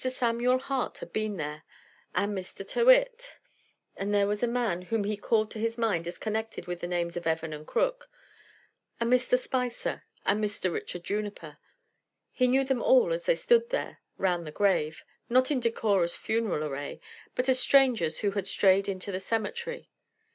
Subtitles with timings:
[0.03, 1.61] Samuel Hart had been there,
[2.15, 2.67] and Mr.
[2.67, 3.33] Tyrrwhit.
[3.95, 6.87] And there was a man whom he called to his mind as connected with the
[6.87, 8.09] names of Evans & Crooke,
[8.99, 9.37] and Mr.
[9.37, 10.73] Spicer, and Mr.
[10.73, 11.59] Richard Juniper.
[12.31, 16.63] He knew them all as they stood there round the grave, not in decorous funeral
[16.67, 16.99] array,
[17.35, 19.87] but as strangers who had strayed into the cemetery.